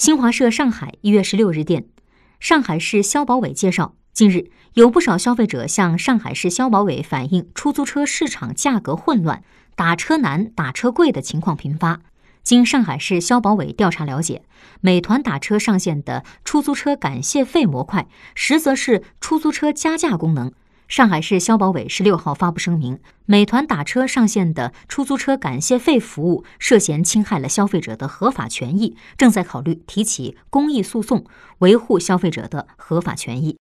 [0.00, 1.84] 新华社上海一月十六日电，
[2.40, 9.44] 上海市消保委介绍，近日有不少消费者向上海市消保委反映出租车市场价格混乱、
[9.76, 12.00] 打车难、打车贵的情况频发。
[12.42, 14.42] 经上海市消保委调查了解，
[14.80, 20.50] 美团打车上线的出租车感谢费模块，实则是出租车加价功能。
[20.90, 31.24] 上海市消保委十六号发布声明，美团打车上线的出租车感谢费服务涉嫌侵害了消费者的合法权益，正在考虑提起公益诉讼，
[31.58, 33.56] 维护消费者的合法权益。